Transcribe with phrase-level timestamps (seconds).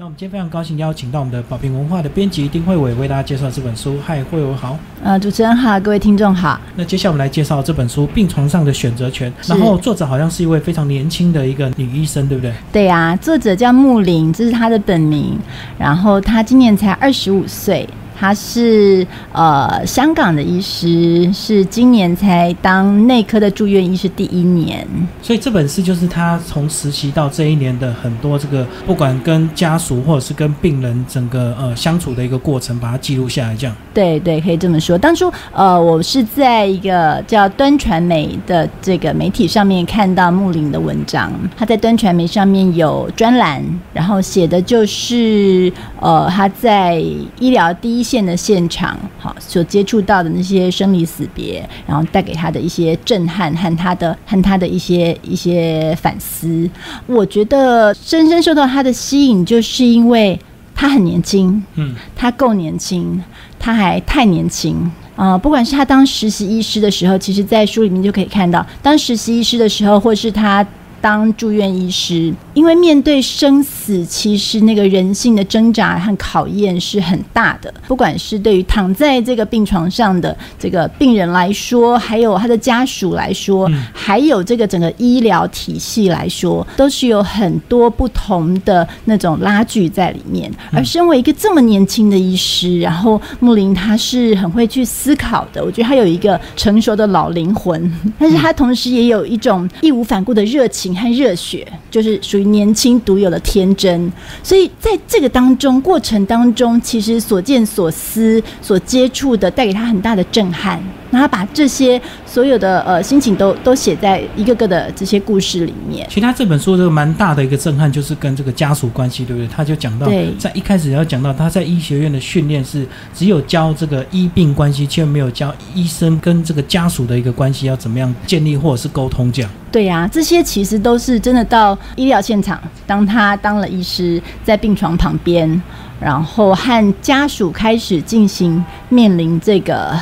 [0.00, 3.98] 那我们今天非常高兴邀请到我们的宝瓶文化的编辑丁慧伟为大家介绍这本书。
[4.06, 4.78] 嗨，慧伟好。
[5.02, 6.60] 呃，主持人好，各位听众好。
[6.76, 12.54] 那接下来我们来介绍这本书《病床上的选择权》，然后作者好像是一位非常年轻的一个女医生，对不对？
[12.72, 15.36] 对呀，作者叫木林，这是她的本名，
[15.76, 17.84] 然后她今年才二十五岁。
[18.18, 24.84] 他是呃香港的医师，是今年才当内科的住院医师第一年，
[25.22, 33.76] 所以这本书就是他从实习到这一年的很多这个，不管跟家属或者是跟病人整个呃相处的一个过程，把它记录下来，这样。
[33.94, 34.98] 对对，可以这么说。
[34.98, 43.62] 当初呃，我是在一个叫端传媒的这个媒体上面看到木林的文章，他在端传媒上面有专栏，
[43.92, 46.96] 然后写的就是呃他在
[47.38, 48.07] 医疗第一。
[48.08, 56.68] 线的现场，好所接触到的那些生离死别，然后带给他的一些震撼和他的和他的一些一些反思，
[57.06, 60.40] 我觉得深深受到他的吸引，就是因为
[60.74, 63.22] 他很年轻，嗯，他够年轻，
[63.58, 65.36] 他还太年轻啊！
[65.36, 70.66] 不管是他当实习医师的时候，其实在书里面就可以看到，当实习医师的时候，或是他。
[71.00, 77.72] 当住院医师，因为面对生死，其实那个人性的挣扎和考验是很大的。
[77.86, 90.52] 不管是对于躺在这个病床上的这个病人来说，还有他的家属来说，还有这个整个医疗体系来说，都是有很多不同的那种拉锯在里面。
[90.72, 95.64] 而身为一个这么年轻的医师，然后木林他是很会去思考的。
[95.64, 100.87] 我觉得他有一个成熟的老灵魂，但是他同时也有一种义无反顾的热情。
[100.96, 110.82] 和热血，就是属于年轻独有的天真，所以在这个当中过程当中，其实所见所思、所接触的，带给他很大的震撼。
[111.10, 116.06] 然后把这些所有的呃心情都都写在一个个的这些故事里面。
[116.08, 119.48] 其实他这本书这个蛮大的一个震撼，就是跟这个家属关系，对不对？
[119.48, 120.06] 他就讲到，
[120.38, 129.50] 在一开始要讲到他在医学院的训练是只有教这个医病关系，却没有教医生跟这个家属的一个关系要怎么样建立或者是沟通这样。
[129.70, 135.62] 对呀，这些其实都是真的到医疗现场，当他当了医师，在病床旁边，
[136.00, 139.96] 然后和家属开始进行面临这个。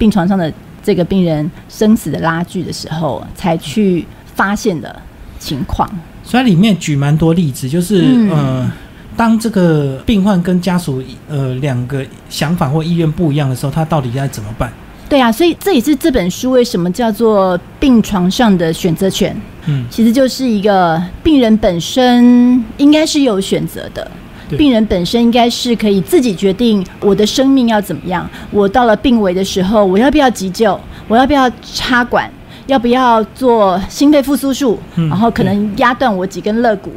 [0.00, 0.50] 病床上的
[0.82, 4.98] 这个病人生死的拉锯的时候，才去发现的
[5.38, 5.86] 情况。
[6.24, 8.72] 所以里面举蛮多例子，就是呃，
[9.14, 14.72] 当这个病患跟家属呃两个想法或意愿不一样的时候，他到底该怎么办？
[15.06, 19.36] 对啊，所以这也是这本书为什么叫做病床上的选择权。
[19.66, 24.10] 嗯，其实就是一个病人本身应该是有选择的。
[24.56, 28.28] 病人本身应该是可以自己决定我的生命要怎么样。
[28.50, 30.78] 我到了病危的时候，我要不要急救？
[31.08, 32.30] 我要不要插管？
[32.66, 34.78] 要不要做心肺复苏术？
[34.94, 36.92] 然后可能压断我几根肋骨。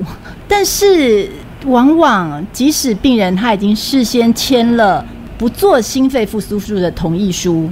[0.47, 1.27] 但是
[1.65, 5.03] 往往即使病人他已经事先签了
[5.37, 7.69] 不做心肺复苏术的同意书，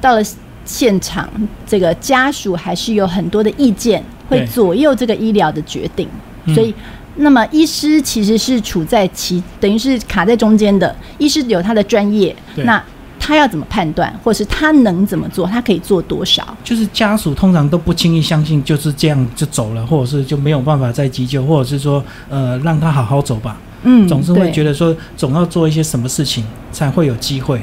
[0.00, 0.22] 到了
[0.66, 1.28] 现场，
[1.66, 6.08] 这个家属还是有很多的意见，会左右这个医疗的决定。
[6.54, 6.74] 所以。
[7.16, 10.94] 那么，医师其实是处在其等于是卡在中间的。
[11.18, 12.82] 医师有他的专业，那
[13.20, 16.56] 他要怎么判断，或是他能怎么做，他可以做多少？
[16.64, 23.56] 就是家属通常都不轻易相信，就是这样就走了，或者是就没有办法再急救，或者是说，呃，让他好好走吧。
[23.84, 27.60] 嗯，总是会觉得说，总要做一些什么事情才会有机会。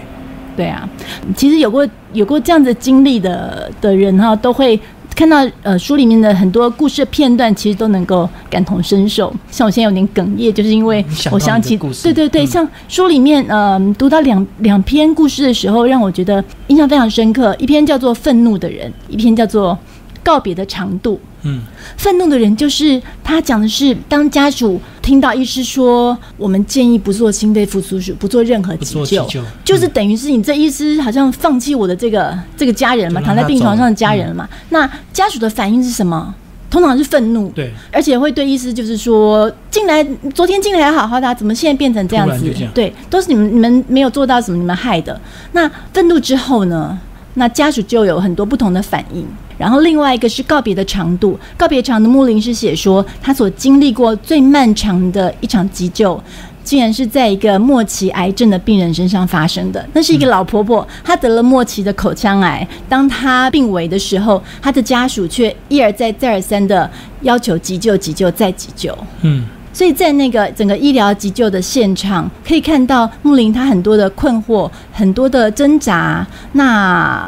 [0.55, 0.87] 对啊，
[1.35, 4.79] 其实有过有过这样子经历的的人哈，都会。
[5.15, 9.33] 看到呃书里面的很多故事片段，其实都能够感同身受。
[9.51, 17.55] 像我现在有点哽咽，就是因为我想起，对对对，像书里面呃读到两两篇故事的时候，让我觉得印象非常深刻。
[17.59, 19.77] 一篇叫做《愤怒的人》，一篇叫做。
[20.23, 21.63] 告别的长度，嗯，
[21.97, 29.27] 愤怒的人就是他讲的是，当家属听到医师说我们建议不做心肺复苏术，不做任何急救，
[29.65, 34.47] 就是等于是你这医师好像放弃我的这个这个家人嘛，躺在病床上的家人了嘛。
[34.69, 36.33] 那家属的反应是什么？
[36.69, 40.01] 通常是愤怒，对，而且会对医师就是说，进来
[40.33, 42.49] 昨天进来还好好的，怎么现在变成这样子？
[42.73, 45.19] 对，都是你们你们没有做到什么，你们害的。
[45.51, 46.97] 那愤怒之后呢？
[47.35, 49.25] 那家属就有很多不同的反应，
[49.57, 51.39] 然后另外一个是告别的长度。
[51.55, 56.21] 告别长的木林是写说，他所经历过最漫长的一场急救，
[56.63, 59.87] 竟然是在一个末期癌症的病人身上发生的。
[59.93, 66.89] 那是一个老婆婆，她得了末期的口腔癌，当她病危的时候，她的家属却一而再、再而三的
[67.21, 68.97] 要求急救、急救、再急救。
[69.21, 69.47] 嗯。
[69.73, 76.25] 所以在那个整个医疗急救的现场，可以看到木林他很多的困惑，很多的挣扎。
[76.51, 77.25] 那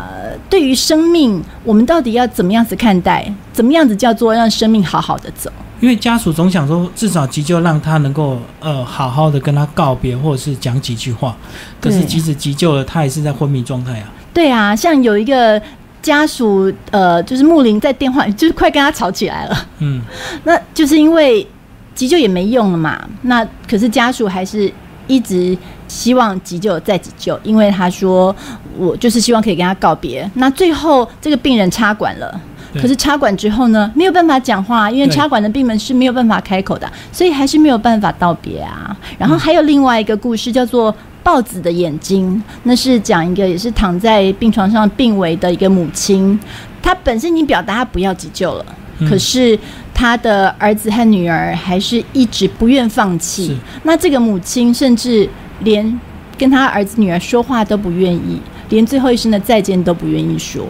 [0.50, 3.34] 对于生命，我们到底要怎么样子看待？
[3.54, 5.50] 怎么样子叫做让生命好好的走？
[5.80, 11.36] 因为家属总想说，至少急救让他能够呃好好的跟他告别，或者是讲几句话。
[11.80, 14.12] 可是即使急救了，他也是在昏迷状态啊。
[14.34, 15.62] 对啊，像有一个
[16.02, 19.68] 家属，呃，就是木林在电话，就是快跟他吵起来了。
[19.80, 20.02] 嗯，
[20.44, 21.48] 那就是因为。
[21.96, 24.72] 急救也没用了嘛，那可是家属还是
[25.08, 25.56] 一直
[25.88, 28.36] 希望急救再急救，因为他说
[28.78, 30.30] 我就是希望可以跟他告别。
[30.36, 32.42] 那最后这个病人插管了，
[32.76, 38.96] 可是插管之后呢，没有办法讲话，因为插管的病人是没有办法开口的，所以还是没有办法道别啊。
[39.18, 46.40] 然后还有另外一个故事叫做豹子的眼睛，那是讲一个也是躺在病床上病危的一个母亲，
[46.82, 48.66] 她本身已经表达她不要急救了，
[49.08, 49.60] 可是。
[49.94, 53.56] 他的儿子和女儿还是一直不愿放弃。
[53.84, 55.30] 那这个母亲甚至
[55.62, 56.00] 连
[56.38, 60.66] 跟他儿子女儿说话都不愿意，连最后一声的再见都不愿意说。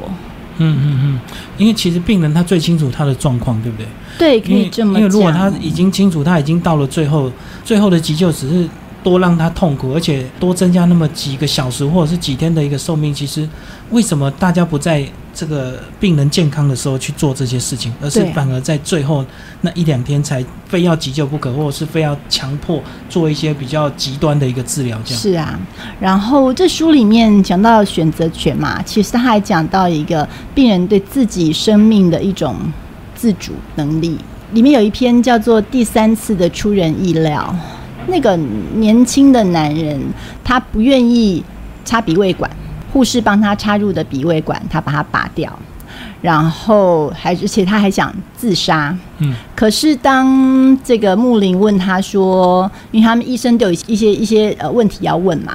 [0.57, 1.19] 嗯嗯嗯，
[1.57, 3.87] 因为其实病人他最清楚他的状况，对不对？
[4.19, 7.31] 对，可以这么因为如果他已经清楚，他已经到了最后，
[7.63, 8.69] 最后的急救只是
[9.03, 13.47] 多让他痛苦，而且多增加那么几个小时或者是几天的一个寿命，其实
[13.91, 15.05] 为什么大家不在？
[15.35, 19.25] 这个病人健康的时候去做这些事情，而是反而在最后
[19.61, 22.79] 那一两天才非要急救不可，或者是非要强迫
[23.09, 24.95] 做一些比较极端的一个治疗。
[25.03, 25.59] 这样是啊。
[25.99, 32.55] 然后这书里面讲到选择权嘛，其实他还讲到一个病人对自己生命的一种
[33.15, 34.15] 自主能力。
[34.51, 37.55] 里面有一篇叫做《第三次的出人意料》，
[38.07, 38.35] 那个
[38.75, 39.99] 年轻的男人
[40.43, 41.43] 他不愿意
[41.85, 42.49] 插鼻胃管。
[42.91, 45.51] 护士帮他插入的鼻胃管，他把它拔掉，
[46.21, 48.95] 然后还而且他还想自杀。
[49.17, 55.53] 嗯，可是当这个木林问他说，因为他们医生都有一些一些呃问题要问嘛。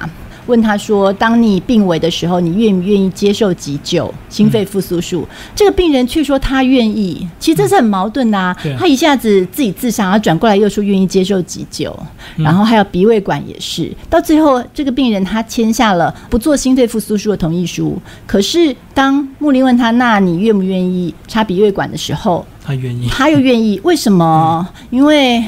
[0.49, 4.11] 问他说：“当你病危的时候，你愿不愿意接受急救？
[4.27, 7.27] 心肺复苏术？”这个病人却说他愿意。
[7.39, 8.57] 其实这是很矛盾的啊！
[8.77, 11.95] 他一下子自己自杀，然后转过来又说愿意接受急救，
[12.35, 13.91] 然后还有鼻胃管也是。
[14.09, 17.97] 到最后，这个病人他签下了不做心肺复苏术的同意书。
[18.25, 23.79] 可是当穆林问他：“那你愿不愿意插鼻胃管的时候？”他愿意，他又愿意。
[23.83, 24.67] 为什么？
[24.89, 25.43] 因为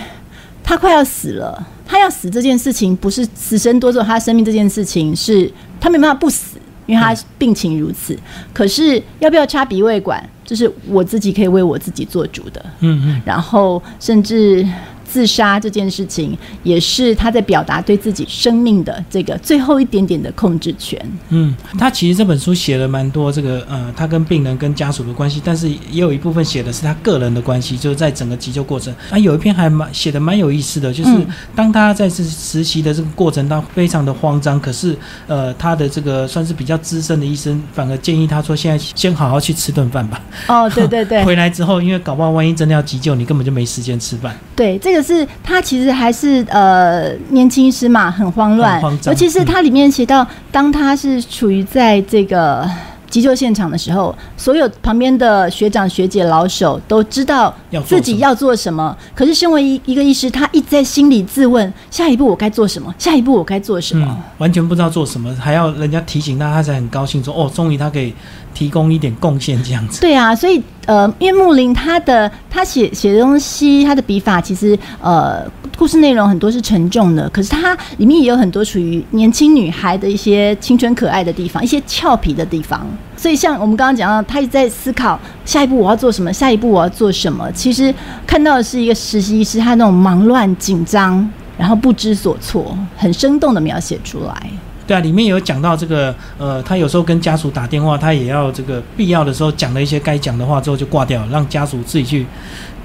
[0.71, 1.67] 他快要死了。
[1.85, 5.51] 他要死这件事情不是死神夺走他生命这件事情，是
[5.81, 8.17] 他没办法不死，因为他病情如此。
[8.53, 12.65] 可是要不要插鼻胃管，这是我自己可以为我自己做主的。
[12.79, 14.65] 嗯嗯，然后甚至。
[15.11, 20.97] 自杀这件事情，也是他在表达对自己生命的这个最后一点点的控制权。
[21.29, 28.93] 嗯，他其实这本书写了蛮多这个呃，他跟病人跟家属的关系，但是也有一部分写的是他个人的关系，就是在整个急救过程。
[29.09, 31.09] 啊，有一篇还蛮写的蛮有意思的，就是
[31.53, 34.97] 当他在这实习的这个过程当中非常的慌张，可是
[35.27, 44.37] 呃，他的这个算是比较资深的医生，反而建议他说：“现在先好好去吃顿饭吧。”哦，对对对， 回来之后，因为搞不好万一真的要急救，你根本就没时间吃饭。
[44.55, 45.11] 对，这个。
[45.11, 52.65] 是他其实还是呃年轻时嘛，很慌乱，尤其是他里面写到，当他是处于在这个
[53.09, 57.53] 急救现场的时候，所有旁边的学长学姐老手都知道
[57.85, 62.95] 自己要做什么，可是身为一一个医师，他一直在心里自问：下一步我该做什么？
[62.97, 64.17] 下一步我该做什么？
[64.37, 68.13] 完全不知道做什么，还要人家提醒他，他才很高兴说：哦，终于他可以。
[68.53, 70.01] 提供一点贡献这样子。
[70.01, 75.43] 对啊，所以呃，因为木林他的他写写的东西，他的笔法其实呃，
[75.77, 82.85] 故事内容很多是沉重的，可是他里面也有很多属于年轻女孩的一些青春可爱的地方，一些俏皮的地方。
[83.15, 87.51] 所以像我们刚刚讲到，他一直在思考下一步我要做什么，下一步我要做什么。
[87.51, 87.93] 其实
[88.25, 94.49] 看到的是一个实习医师他那种忙乱、紧张，然后不知所措，很生动的描写出来。
[94.87, 102.25] 对啊，里面有讲到这个，呃，他有时候跟家属打电话，他也要这个必要的时候讲了一些该讲的话之后就挂掉，让家属自己去。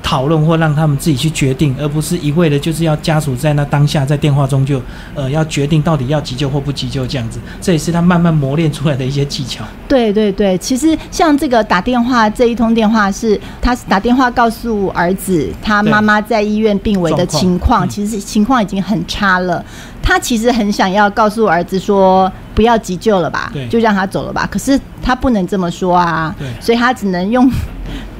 [0.02, 4.80] 讨论或让他们自己去决定，而不是一味的就是要家属在那当下在电话中就
[5.16, 9.64] 呃要决定到底要急救或不急救这样子，这也是他慢慢磨练出来的一些技巧。
[9.88, 19.64] 对对对，其实像这个打电话这一通电话是他打电话告诉儿子他妈妈在医院病危的情况，其实情况已经很差了。
[20.06, 24.48] 他其实很想要告诉儿子说不要急救了吧，就让他走了吧。
[24.48, 27.50] 可是他不能这么说啊，所以他只能用。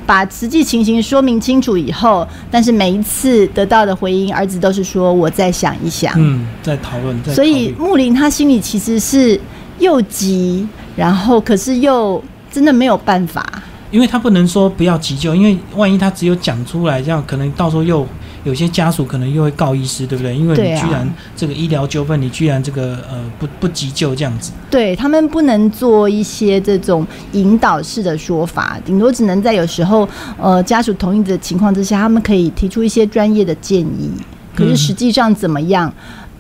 [0.05, 7.17] 把实际情形说明清楚以后，但是每一次得到的回应，儿子都是说我再想一想，嗯，在讨论。
[7.35, 9.41] 所以木林他心里其实是
[9.81, 10.65] 又急，
[10.95, 13.45] 然后可是又真的没有办法，
[13.91, 18.07] 因为他不能说不要急救，因为万一他只有讲出来，这样可能到时候又
[18.47, 20.35] 有些家属可能又会告医师，对不对？
[20.35, 24.53] 因为你居然这个医疗纠纷，你居然这个呃不不急救这样子。
[24.71, 30.09] 对他们不能做一些这种引导式的说法，顶多只能在有时候
[30.41, 34.11] 呃家属同意的情况之下，他们可以提出一些专业的建议。
[34.55, 35.93] 可是实际上怎么样？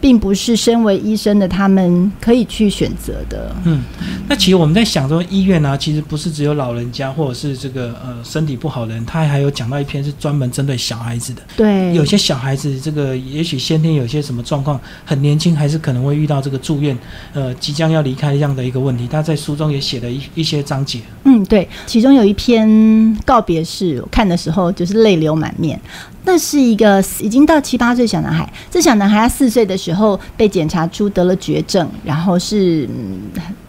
[0.06, 3.52] 并不是身为医生的他们可以去选择的。
[3.64, 3.82] 嗯，
[4.28, 11.42] 那其实我们在想说，医院呢，其实不是只有老人家或者是这个呃身体不好的人，他还有讲到一篇是专门针对小孩子的。
[11.56, 16.96] 对，有些小孩子这个也许先天有些什么状况，很年轻，还是可能会遇到这个住院，
[17.34, 19.08] 呃，即将要离开这样的一个问题。
[19.08, 21.00] 他在书中也写了一一些章节。
[21.24, 25.80] 嗯，对，其中有一篇告别式，我看的时候就是泪流满面。
[26.26, 32.86] 那是一个已经到七八岁小男孩，这小男孩四岁的时候被检查出得了绝症，然后是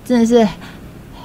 [0.03, 0.45] 真的是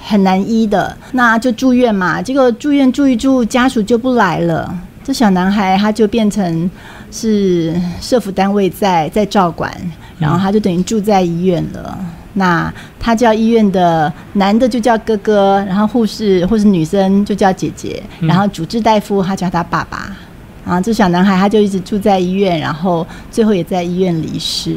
[0.04, 2.20] 很难医的，那就住院嘛。
[2.20, 6.70] 结果住院住一住，家属就不来了，这小男孩他就变成
[7.10, 9.74] 是社福单位在在照管，
[10.18, 11.98] 然后他就等于住在医院了。
[12.34, 20.14] 那他叫医院的男的就叫哥哥，然后护士或是女生就叫姐姐，然后主治大夫他叫他爸爸。
[20.64, 24.76] 啊，这小男孩他就一直住在医院，然后最后也在医院离世。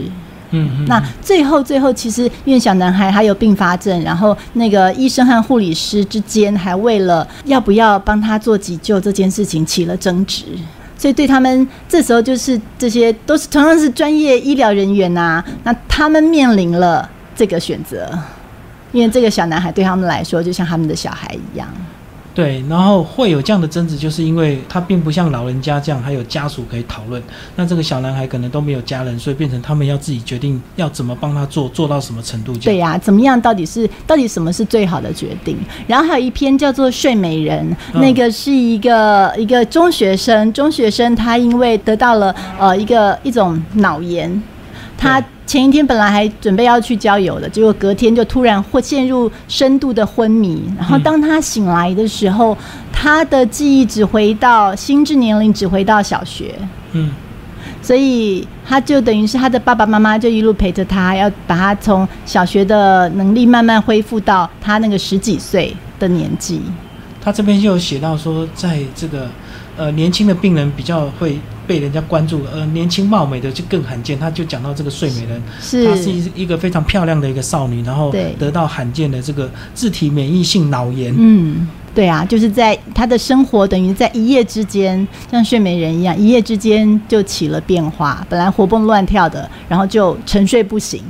[0.52, 10.46] 嗯，那最后最后，其实因为小男孩他有并发症，然后那个医生和护理师之间还为了要不要帮他做急救这件事情起了争执，
[10.98, 18.08] 所以对他们这时候就是这些都是同样是专业医疗人员呐，那他们面临了这个选择，
[18.92, 21.68] 因为这个小男孩对他们来说就像他们的小孩一样。
[22.36, 27.24] 对，然后会有这样的争执，就是因为他并不像老人家这样还有家属可以讨论。
[27.56, 32.54] 那这个小男孩可能都没有家人，所以变成他们要自己决定要怎么帮他做，做到什么程度。
[32.58, 33.40] 对呀，怎么样？
[33.40, 35.58] 到底是到底什么是最好的决定？
[35.88, 37.66] 然后还有一篇叫做《睡美人》，
[38.00, 44.30] 那个是一个一个中学生，中学生他因为得到了呃一个一种脑炎，
[45.06, 45.24] 他。
[45.46, 50.64] 前一天本来还准备要去郊游的，结果隔天就突然会陷入深度的昏迷。
[50.76, 52.58] 然后当他醒来的时候，
[52.92, 56.56] 他的记忆只回到心智年龄只回到小学。
[56.94, 57.12] 嗯，
[57.80, 66.60] 所以他就等于是他的爸爸妈妈就一路陪着他，要把他从小学的能力慢慢恢复到他那个十几岁的年纪。
[67.22, 69.30] 他这边就有写到说，在这个
[69.78, 71.40] 呃年轻的病人比较会。
[71.68, 74.18] 被人家关注，呃，年轻貌美的就更罕见。
[74.18, 81.14] 他就讲到这个睡美人，是她是一一个非常漂亮的一个少女，然后得到罕见的这个自体免疫性脑炎。
[81.18, 88.26] 嗯，对啊，就是在她的生活等于在一夜之间，像睡美人一样，一夜之间就起了变化。
[88.30, 91.02] 本来活蹦乱跳的，然后就沉睡不醒。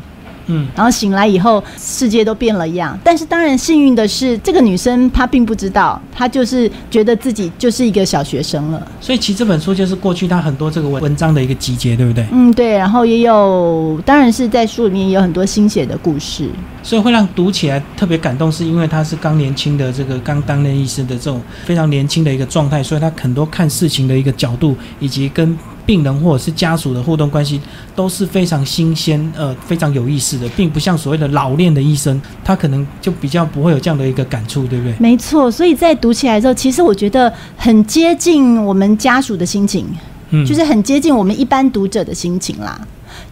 [0.48, 2.98] 嗯，然后醒来以后，世界都变了样。
[3.04, 8.88] 但是当然幸运的是，这个女生她并不知道，她就是觉得自己就是一个小学生了。
[9.02, 12.25] 所以其实这本书就是过去她很多这个文文章的一个集结，对不对？
[12.32, 12.74] 嗯，对。
[12.78, 16.50] 然后也有，当然是在书里面也有很多新写的故事，
[16.84, 25.58] 所以会让读起来特别感动，是因为她是刚年轻的这个刚担任医师的这种非常年轻的一个状态，所以她很多看事情的一个角度以及跟。
[25.86, 27.62] 病人或者是家属的互动关系
[27.96, 34.96] 都是非常新鲜，呃，非常有意思的，并不像所谓的老练的医生，他可能就比较不会有这样的一个感触，对不对？
[35.00, 39.86] 没错，所以在读起来的时候，其实我觉得很接近我们家属的心情，
[40.32, 42.80] 嗯，就是很接近我们一般读者的心情啦，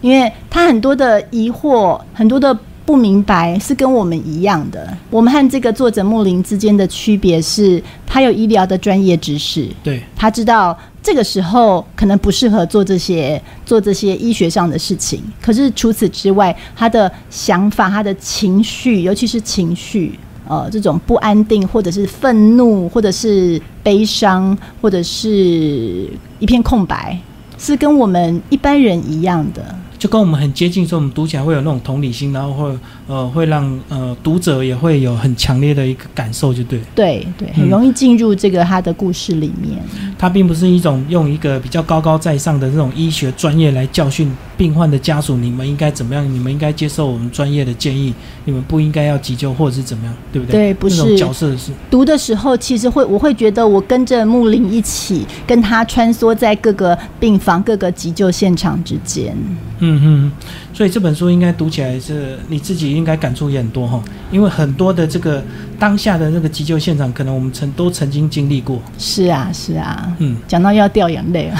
[0.00, 2.56] 因为他很多的疑惑，很多的。
[2.86, 4.96] 不明白是跟我们一样的。
[5.10, 15.22] 我们和这个作者木林之间的区别是，他有医疗的专业知识，对他知道这个时候可能不适合做这些做这些医学上的事情。
[15.40, 27.18] 可是除此之外，他的想法、他的情绪，尤其是情绪，呃，这种不安定，或者是愤怒，或者是悲伤，或者是一片空白，
[27.58, 29.74] 是跟我们一般人一样的。
[30.04, 36.80] 就跟我们很接近，所以我们读起来会有那种同理心，然后会呃会让呃读者也会有很强烈的一个感受，就对。
[36.94, 39.78] 对对，很容易进入这个他的故事里面。
[40.18, 46.24] 他并不是一种用一个比较高高在上的这种医学专业来教训病患的家属，你们应该怎么样？
[46.32, 50.72] 你们应该接受我们专业的建议，你们不应该要急救或者是怎么样，对不对？
[50.72, 51.72] 对，不是角色是。
[51.90, 59.36] 读的时候，其实会我会觉得我跟着木林一起跟他穿梭在各个病房、各个急救现场之间。
[59.80, 59.94] 嗯。
[59.94, 60.32] 嗯哼，
[60.74, 64.02] 所以这本书应该读起来是你自己应该感触也很多哈，
[64.32, 65.40] 因为很多的这个
[65.78, 68.82] 当下的那个急救现场，可能我们曾都曾经经历过。
[68.98, 71.58] 是啊，是啊，嗯，讲到要掉眼泪了。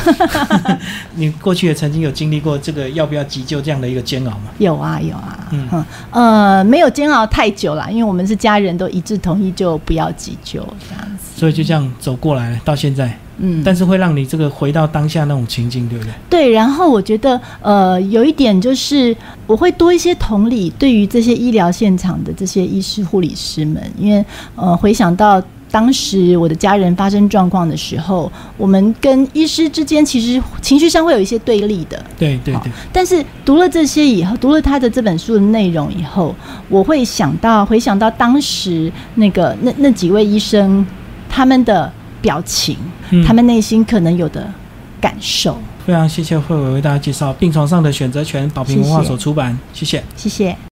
[1.15, 4.51] 你过去也曾经有经历过这个要不要急救这样的一个煎熬吗？
[4.59, 13.17] 有啊，有啊，嗯，呃，没有煎熬太久了，因为我们是家人都一致同意就不要急救这样子，所以就这样走过来了，到现在。
[13.39, 16.13] 嗯，但是会让你这个回到当下那种情境，对不对？
[16.29, 24.25] 对，然后我觉得呃，有一点就是我会多一些同理，对于这些医疗现场的这些医师、护理师们，因为
[24.57, 25.43] 呃，回想到。
[25.71, 32.01] 当时我的家人发生状况的时候，我们跟医师之间其实情绪上会有一些对立的。
[32.17, 32.71] 对对对。
[32.93, 36.33] 但是读了这些以后，读了他的这本书的内容以后，
[36.69, 40.87] 我会想到回想到当时那个那那几位医生
[41.29, 41.93] 他们的
[42.25, 42.79] 表情，
[43.27, 44.51] 他们内心可能有的
[44.99, 45.59] 感受。
[45.85, 49.57] 非常谢谢慧伟为大家介绍《病床上的选择权》，宝瓶文化所出版。
[49.75, 50.57] 谢谢，谢谢。